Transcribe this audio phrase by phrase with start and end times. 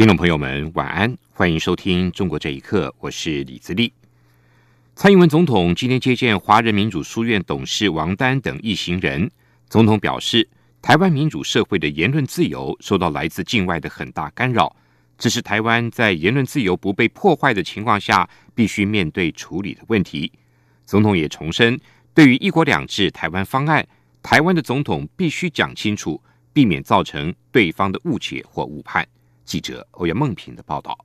[0.00, 3.92] 听众朋友们，晚安，欢迎收听《中国这一刻》，我是李自立。
[4.96, 9.30] 蔡英文总统今天接见华人民主书院董事王丹等一行人。
[9.68, 10.48] 总统表示，
[10.80, 14.74] 台湾民主社会的言论自由受到来自境外的很大干扰，
[15.18, 20.32] 这是台湾在言论自由不被破坏的情况下必须面对处理的问题。
[20.86, 21.78] 总统也重申，
[22.14, 23.86] 对于“一国两制”台湾方案，
[24.22, 26.22] 台湾的总统必须讲清楚，
[26.54, 29.06] 避免造成对方的误解或误判。
[29.50, 30.96] 记者欧阳梦平的报道。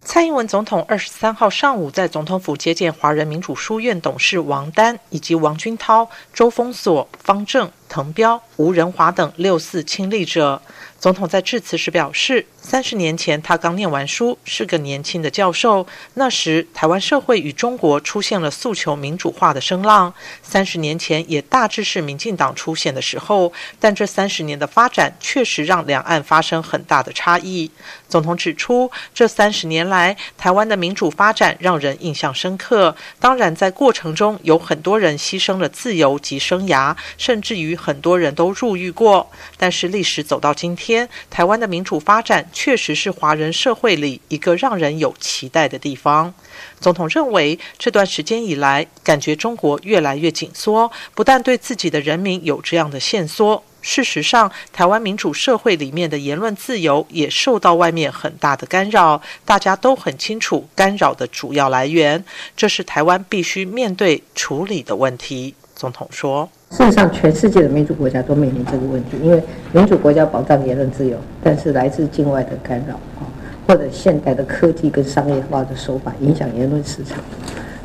[0.00, 10.62] 蔡英文总统二十三号上午在总统府接见华人民主书院董事王丹以及王军涛、周峰所、方正、滕彪、吴仁华等六四亲历者。
[11.00, 15.86] 总统在致辞时表示，三十年前他刚念完书，是个年轻的教授。
[16.12, 20.12] 那时台湾社会与中国出现了诉求民主化的声浪。
[20.42, 27.70] 三十年前也大致是民进党出现的时候，但这三十年的发展确实让两岸发生很大的差异。
[28.06, 32.94] 总统指出，这三十年来台湾的民主发展让人印象深刻。
[33.18, 39.30] 当然，在过程中有很多人牺牲了自由及生涯，甚至于很多人都入狱过。
[39.56, 41.08] 但是历史走到今天。
[41.30, 46.34] 台湾的民主发展确实是华人社会里一个让人有期待的地方。
[46.78, 59.22] 总统认为，这段时间以来，感觉中国越来越紧缩，不但对自己的人民有这样的限缩，事实上，台湾民主社会里面的言论自由也受到外面很大的干扰。
[59.44, 62.22] 大家都很清楚干扰的主要来源，
[62.56, 65.54] 这是台湾必须面对处理的问题。
[65.80, 66.46] 总统说。
[66.72, 69.42] 事实上，全世界的民主国家都面临这个问题，因为
[69.72, 73.24] 民主国家保障言论自由，但是来自境外的干扰啊，
[73.66, 77.18] 或者现代的科技跟商业化的手法影响言论市场，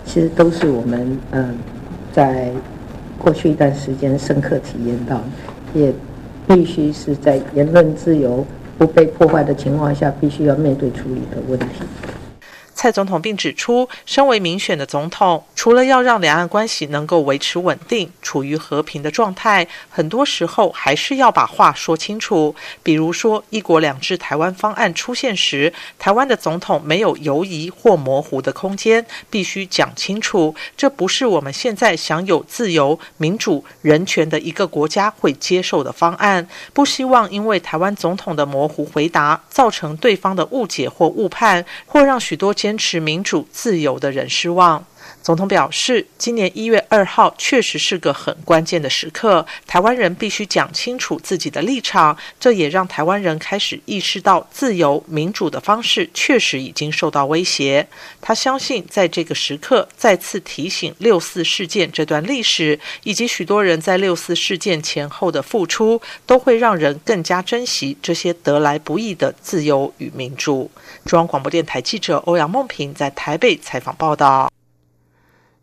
[0.06, 1.58] 其实都是我们嗯，
[2.12, 2.52] 在
[3.18, 5.22] 过去一段时间深刻体验到，
[5.74, 5.94] 也
[6.46, 8.46] 必须是在言论自由
[8.78, 11.68] 不被破坏的情况下，必须要面对处理的问题。
[12.76, 22.54] 蔡总统并指出，身为民选的总统，除了要让两岸关系能够维持稳定、处于和平的状态，很多时候还是要把话说清楚。
[22.84, 36.46] 比如说，“一国两制”台湾方案出现时，台湾的总统没有犹疑或模糊的空间，必须讲清楚，这不是我们现在享有自由、民主、人权的一个国家会接受的方案。
[36.74, 42.54] 不希望因为台湾总统的模糊回答，造成对方的误解或误判，或让许多。
[42.66, 44.86] 坚持民主自由的人失望。
[45.26, 52.16] 总统表示，今年一月二号确实是个很关键的时刻，台湾人必须讲清楚自己的立场。
[52.40, 57.88] 这也让台湾人开始意识到，自由民主的方式确实已经受到威胁。
[58.22, 70.70] 他相信，在这个时刻再次提醒六四事件这段历史，以及许多人在六四事件前后的付出，都会让人更加珍惜这些得来不易的自由与民主。
[71.04, 74.55] 中央广播电台记者欧阳梦平在台北采访报道。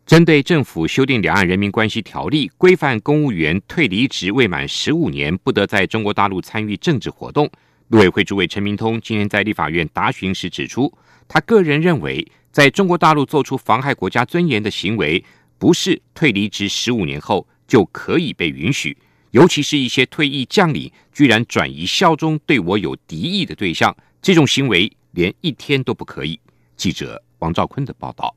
[0.05, 7.49] 针对政府修订《两岸人民关系条例》，规范公务员退离职未满十五年不得在中国大陆参与政治活动，
[7.87, 10.93] 陆委会主委陈明通今天在立法院答询时指出，
[11.25, 15.23] 他个人认为，在中国大陆做出妨害国家尊严的行为，
[15.57, 18.97] 不是退离职十五年后就可以被允许，
[19.31, 26.37] 尤其是一些退役将领居然转移效忠对我有敌意的对象，这种行为连一天都不可以。
[26.75, 28.35] 记者王兆坤的报道。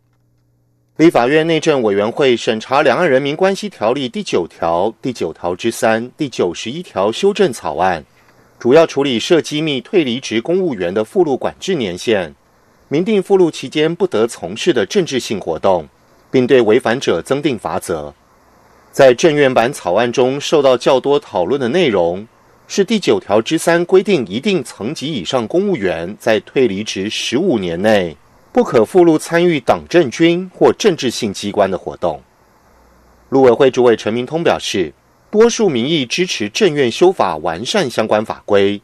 [0.96, 8.02] 立法院内政委员会审查《两岸人民关系条例》第九条、第九条之三、第九十一条修正草案，
[8.58, 12.34] 主要处理涉机密退离职公务员的附录管制年限，
[12.88, 15.86] 明定附录期间不得从事的政治性活动，
[16.30, 18.14] 并对违反者增定罚则。
[18.90, 22.26] 在政院版草案中受到较多讨论的内容，
[22.66, 28.16] 是第九条之三规定，一定层级以上公务员在退离职十五年内。
[28.56, 32.22] 不可附录参与党政军或政治性机关的活动。
[33.28, 34.94] 陆委会主委陈明通表示，
[35.30, 38.80] 多数民意支持政院修法完善相关法规，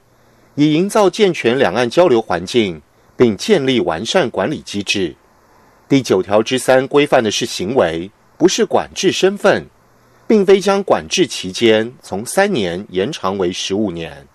[0.56, 2.82] 以营造健全两岸交流环境，
[3.16, 5.16] 并建立完善管理机制。
[5.88, 9.66] 第九条之三规范的是行为，不是管制身份，
[10.26, 14.26] 并非将管制期间从三年延长为十五年。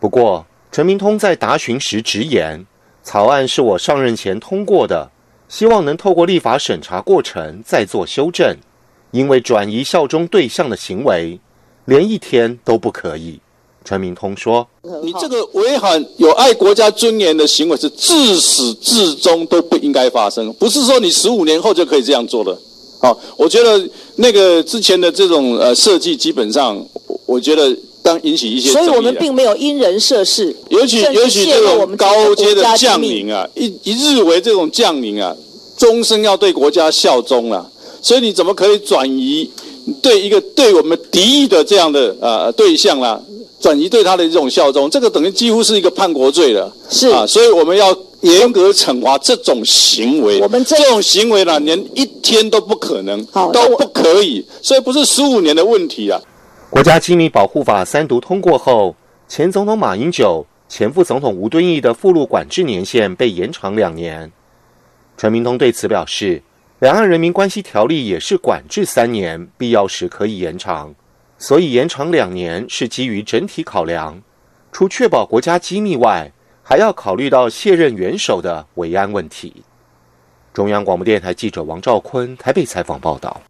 [0.00, 2.66] 不过，陈明通在答询时直言。
[3.06, 5.08] 草案是我上任前通过的，
[5.48, 8.56] 希望能透过立法审查过程再做修正，
[9.12, 11.38] 因为转移效忠对象的行为，
[11.84, 13.38] 连一天都不可以。
[13.84, 14.66] 陈明通说
[15.04, 22.58] ：“你这个违反有爱国家尊严的行为，是自始至终都不应该发生，不是说你十五年后就可以这样做的。
[23.00, 26.84] 好，我觉得那个之前的这种呃设计，基本上
[27.24, 27.72] 我觉得
[28.06, 35.34] 当引起一些，所以我们并没有因人设事，尤其尤其这种高阶的将领啊，一一日为这种将领啊，
[35.76, 37.66] 终身要对国家效忠啊，
[38.00, 39.50] 所以你怎么可以转移
[40.00, 43.20] 对一个对我们敌意的这样的呃对象啦？
[43.58, 46.72] 转移对他的这种效忠，这个等于几乎是一个叛国罪了。
[46.88, 50.38] 是啊，所以我们要严格惩罚这种行为。
[50.40, 54.44] 我们这种行为呢，连一天都不可能，都不可以。
[54.62, 56.20] 所以不是十五年的问题啊。
[56.68, 58.94] 国家机密保护法三读通过后，
[59.28, 64.30] 前总统马英九、前副总统吴敦义的附录管制年限被延长两年。
[65.16, 66.42] 陈明通对此表示，
[66.80, 70.94] 两岸人民关系条例也是管制三年，必要时可以延长。
[71.38, 74.20] 所以延长两年是基于整体考量，
[74.72, 76.30] 除确保国家机密外，
[76.62, 79.62] 还要考虑到卸任元首的维安问题。
[80.52, 83.40] 中央广播电台记者王兆坤台北采访报道。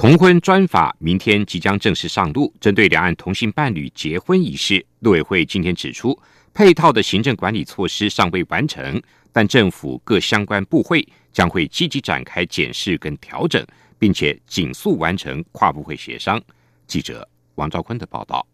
[0.00, 6.18] 同婚专法明天即将正式上路，针对两岸同性伴侣结婚一事，陆委会今天指出，
[6.54, 8.98] 配套的行政管理措施尚未完成，
[9.30, 13.62] 但政府各相关部会将会积极展开检视跟调整，
[13.98, 16.40] 并且紧速完成跨部会协商。
[16.86, 18.46] 记者王兆坤的报道。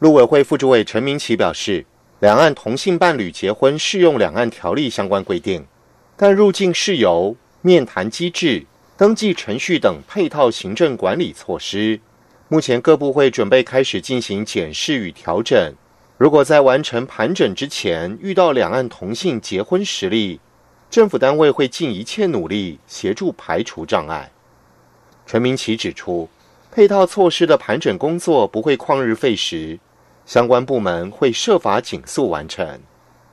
[0.00, 1.86] 陆委会副主委陈明奇表示，
[2.18, 5.64] 两岸同性伴侣结婚适用两岸条例相关规定，
[6.16, 8.66] 但入境事由、面谈机制、
[9.02, 11.98] 登记程序等配套行政管理措施，
[12.46, 15.74] 目前各部会准备开始进行检视与调整。
[16.16, 20.38] 如果在完成盘整之前遇到两岸同性结婚实例，
[20.88, 24.30] 政府单位会尽一切努力协助排除障碍。
[25.26, 26.28] 陈明奇指出。
[26.70, 29.80] 配套措施的盘整工作不会旷日费时，
[30.24, 32.80] 相关部门会设法紧速完成。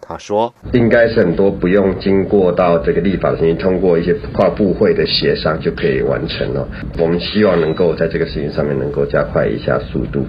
[0.10, 6.68] 他说：“应该是很多不用经过到这个立法程序，通过一些跨部会的协商就可以完成了。
[6.98, 10.26] 我们希望能够在这个事情上面能够加快一下速度，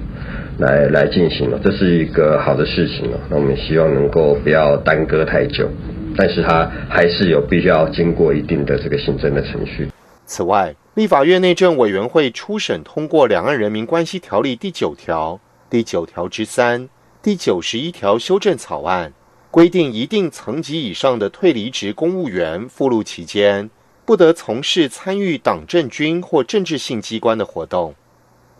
[0.58, 3.18] 来来进行了，这是一个好的事情了。
[3.30, 5.66] 那我们希望能够不要耽搁太久，
[6.14, 9.88] 但是它还是有必须要经过一定的这个行政的程序。
[10.26, 15.40] 此外。”立法院内政委员会初审通过《两岸人民关系条例》第九条、
[15.70, 16.88] 第九条之三、
[17.22, 19.12] 第九十一条修正草案，
[19.50, 23.68] 规定一定层级以上的退离职公务员赴录期间，
[24.04, 27.94] 不得从事参与党政军或政治性机关的活动。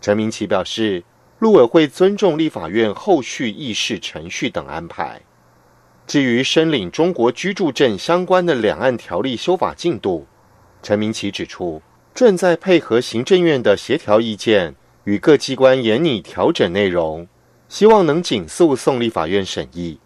[0.01, 1.01] 陈明奇表示，
[1.39, 5.21] 陆委会尊重立法院后续议事程序等安排。
[6.05, 10.27] 至于申领中国居住证相关的两岸条例修法进度，
[10.83, 11.81] 陈明奇指出。
[12.13, 17.25] 正在配合行政院的协调意见，与各机关研拟调整内容，
[17.69, 20.00] 希望能紧速送立法院审议。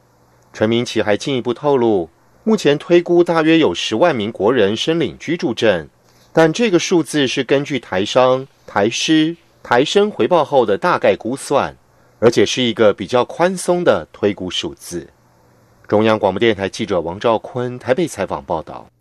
[0.56, 2.10] 陈明奇还进一步透露，
[2.46, 5.90] 目前推估大约有十万名国人申领居住证，
[6.32, 11.76] 但这个数字是根据台商、台师、台生回报后的大概估算，
[12.20, 15.10] 而且是一个比较宽松的推估数字。
[15.90, 18.88] 中央广播电台记者王兆坤台北采访报道。《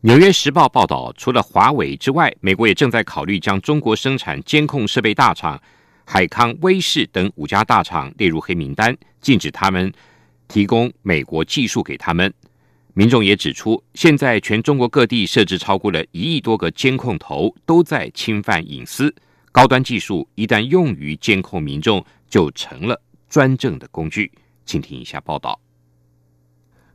[0.00, 5.60] 纽约时报》报道，除了华为之外，美国也正在考虑将中国生产监控设备大厂
[6.06, 9.92] 海康威视等五家大厂列入黑名单，禁止他们
[10.48, 12.32] 提供美国技术给他们。
[12.94, 19.14] 民众也指出，现在全中国各地设置超过了一亿多个监控头，都在侵犯隐私。
[19.52, 24.32] 高端技术一旦用于监控民众，就成了专政的工具。
[24.66, 25.60] 请听一下报道。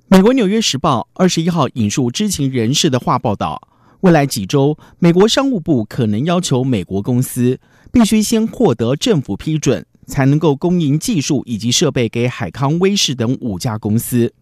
[0.08, 3.70] 美国《纽约时报》二十一号引述知情人士的话报道，
[4.02, 7.60] 未来几周，美国商务部可能要求美国公司
[7.92, 14.34] 必须先获得政府批准，才能够供应技术以及设备给海康威视等五家公司。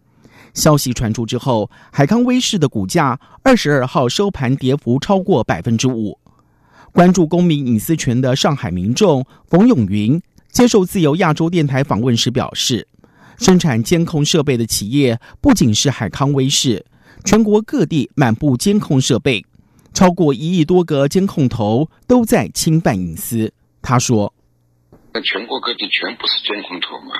[0.54, 6.18] 消息传出之后，海康威视的股价二十二号收盘跌幅超过百分之五。
[6.92, 12.86] 关注公民隐私权的上海民众冯永云接受自由亚洲电台访问时表示。
[13.38, 16.84] 生产监控设备的企业不仅是海康威视，
[17.24, 19.44] 全国各地满布监控设备，
[19.92, 23.52] 超过一亿多个监控头都在侵犯隐私。
[23.80, 24.32] 他说
[25.14, 27.14] ：“那全国各地全部是监控头嘛，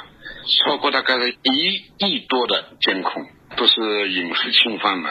[0.64, 5.10] 超过大概是一亿多的监控，都是隐私侵犯嘛。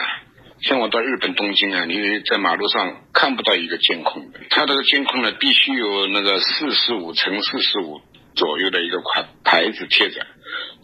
[0.62, 1.94] 像我到日本东京啊，你
[2.28, 8.00] 在马路上看不到一个监控的，它这个监控呢必须有那个四十五乘四十五
[8.34, 10.26] 左右的一个块牌子贴着。”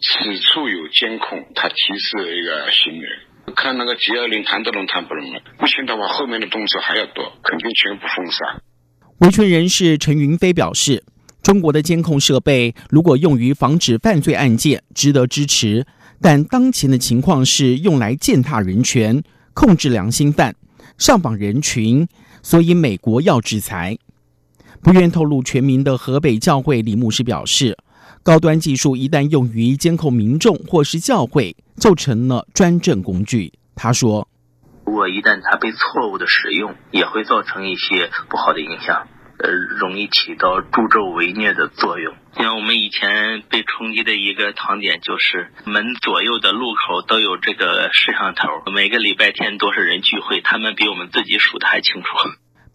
[0.01, 3.19] 此处有监控，他提示一个行人。
[3.55, 8.61] 看那个 G 二零谈得拢谈不拢了，不行的话，后面的动作还要多，肯定全部封杀。
[9.19, 11.03] 维权人士陈云飞表示，
[11.41, 15.85] 中国的监控设备如果用于防止犯罪案件，值得支持。
[16.21, 20.53] 但当前的情况是用来践踏人权、控制良心犯、
[20.97, 22.05] 上访人群，
[22.43, 23.97] 所以美国要制裁。
[24.81, 27.77] 不愿透露全名的河北教会李牧师表示，
[28.21, 33.53] 高端技术一旦用于监控民众或是教会，就成了专政工具。
[33.75, 34.27] 他说
[34.85, 39.07] ：“如果一旦它被错误的使用，也会造成一些不好的影响。”
[39.41, 42.13] 呃，容易起到助纣为虐的作用。
[42.35, 52.07] 像我们以前被冲击的一个唐点，就是门左右的路口都有这个摄像头，每个礼拜天多少人聚会，他们比我们自己数的还清楚。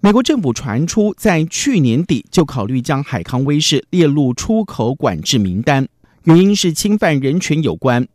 [0.00, 5.86] 美国政府传出，在去年底就考虑将海康威视列入出口管制名单，
[6.24, 8.06] 原因是侵犯人权有关。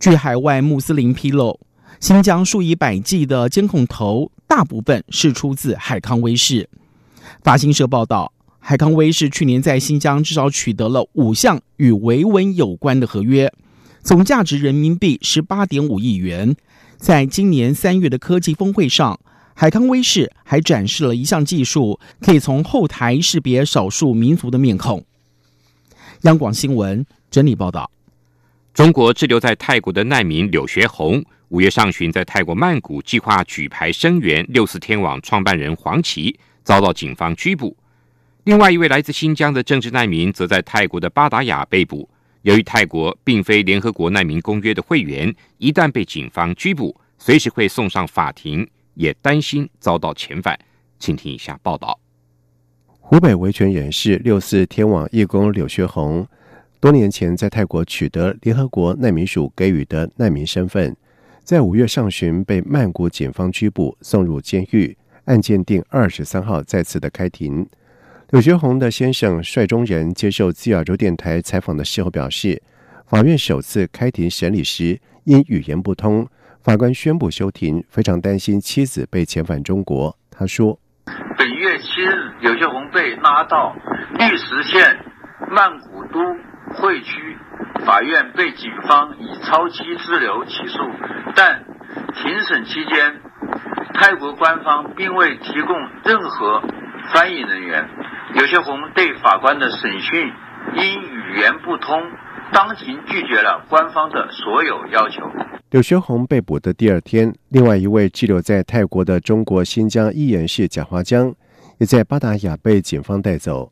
[0.00, 1.60] 据海外穆斯林披露，
[2.00, 6.68] 新疆数以百计的监控头，大部分是出自海康威视。
[7.42, 13.52] 法新社报道，海康威视去年在新疆至少取得了五项与维稳有关的合约，
[14.02, 16.54] 总价值人民币十八点五亿元。
[16.96, 19.18] 在今年三月的科技峰会上，
[19.54, 25.04] 海康威视还展示了一项技术，可以从后台识别少数民族的面孔。
[26.22, 27.90] 央广新闻整理报道：
[28.72, 36.38] 中国滞留在泰国的难民柳学红，五月上旬在泰国曼谷计划举牌声援六四天网创办人黄奇。
[36.62, 37.76] 遭到警方拘捕。
[38.44, 42.08] 另外一位来自新疆的政治难民，则在泰国的巴达雅被捕。
[42.42, 50.58] 由于泰国并非联合国难民公约的会员，一旦被警方拘捕，随时会送上法庭，也担心遭到遣返。
[50.98, 52.00] 请听一下报道：
[52.98, 56.26] 湖北维权人士六四天网义工柳学红，
[56.80, 60.96] 多年前在泰国取得联合国难民署给予的难民身份，
[61.44, 64.96] 在五月上旬被曼谷警方拘捕，送入监狱。
[65.26, 67.66] 案件定二十三号再次的开庭。
[68.30, 72.62] 柳学红的先生帅中仁接受自由州电台采访的时候表示，
[73.06, 76.26] 法院首次开庭审理时因语言不通，
[76.62, 80.16] 法官宣布休庭，非常担心妻子被遣返中国。
[80.30, 80.78] 他说
[81.36, 83.76] ：“本月七日，柳学红被拉到
[84.18, 84.96] 玉石县
[85.50, 86.18] 曼谷都
[86.74, 87.36] 会区
[87.84, 90.78] 法院，被警方以超期滞留起诉，
[91.36, 91.62] 但
[92.14, 93.20] 庭审期间。”
[93.94, 96.62] 泰国官方并未提供任何
[97.12, 97.88] 翻译人员。
[98.34, 100.32] 刘学红对法官的审讯
[100.74, 102.02] 因语言不通，
[102.52, 105.22] 当庭拒绝了官方的所有要求。
[105.70, 111.34] 刘学红被捕的第二天，另外一位滞留在泰国的中国新疆义人士贾华江，
[111.78, 113.70] 也在巴达雅被警方带走。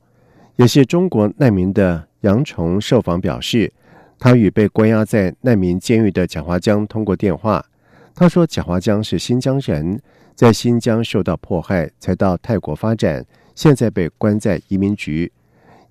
[0.57, 3.73] 也是中国难民的杨崇受访表示，
[4.19, 7.65] 他与被关押在难民监狱的贾华江通过电话。
[8.15, 10.01] 他说：“贾华江是新疆人，
[10.35, 13.25] 在新疆受到迫害，才到泰国发展，
[13.55, 15.31] 现在被关在移民局。”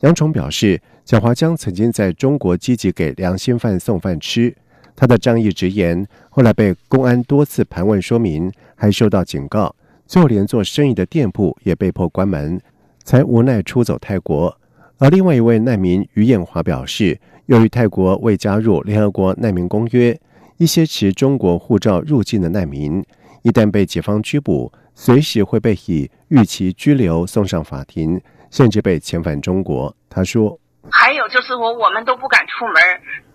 [0.02, 4.56] 杨崇表示，贾华江曾经在中国积极给良心犯送饭吃，
[4.96, 12.62] 他的仗义直言，后来被公安多次盘问说明，还受到警告，最后连做生意的店铺也被迫关门，
[13.04, 14.56] 才无奈出走泰国。
[15.00, 20.20] 而另外一位难民于艳华表示，由于泰国未加入联合国难民公约。
[20.60, 23.02] 一些持中国护照入境的难民，
[23.44, 28.20] 一旦被解放拘捕，随时会被以逾期拘留送上法庭，
[28.52, 29.96] 甚至被遣返中国。
[30.10, 30.60] 他说
[30.92, 32.84] ：“还有就是我，我们都不敢出门，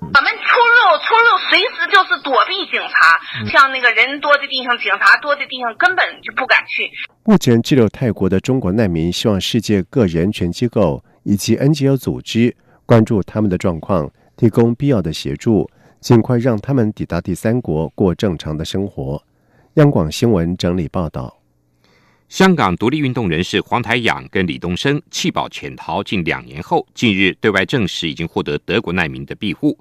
[0.00, 6.90] 我们出入出入随时就是躲避警察，像那个人多的地方，警察多的地方根本就不敢去。”
[7.24, 12.54] 目前滞留泰国的中国难民希望世界各人权机构以及 NGO 组织
[12.84, 15.66] 关注他们的状况，提供必要的协助。
[16.04, 19.24] 尽快让他们抵达第三国过正常的生活。
[19.76, 21.34] 央广新闻整理报道：
[22.28, 29.78] 香港独立运动人士黄台仰跟李东生弃保潜逃近两年后，近日对外证实已经获得德国难民的庇护。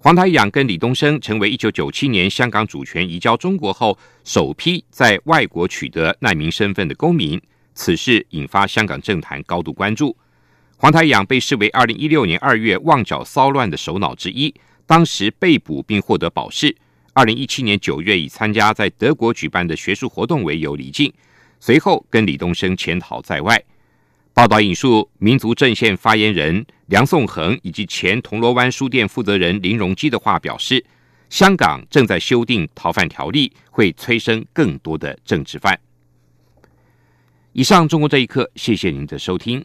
[0.00, 7.40] 黄台仰跟李东生成为一九九七年香港主权移交中国后首批在外国取得难民身份的公民。
[7.74, 10.16] 此事引发香港政坛高度关注。
[10.76, 14.52] 黄台仰被视为二零一六年二月旺角骚乱的首脑之一。
[14.90, 16.76] 当时被捕并获得保释。
[17.12, 21.12] 二零一七年九月，以参加在德国举办的学术活动为由离境，
[21.60, 23.62] 随后跟李东生潜逃在外。
[24.34, 30.84] 报道引述民族阵线发言人梁颂恒以及前铜锣湾书店负责人林荣基的话，表示
[31.28, 35.78] 香港正在修订逃犯条例，会催生更多的政治犯。
[37.52, 39.64] 以上，中国这一刻，谢谢您的收听。